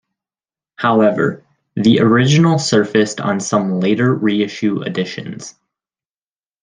[0.77, 1.45] However,
[1.75, 5.53] the original surfaced on some later reissue editions.